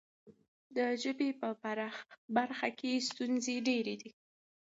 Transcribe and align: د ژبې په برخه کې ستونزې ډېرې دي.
د 0.75 0.77
ژبې 1.01 1.29
په 1.41 1.49
برخه 2.35 2.69
کې 2.79 2.91
ستونزې 3.07 3.55
ډېرې 3.67 3.95
دي. 4.01 4.11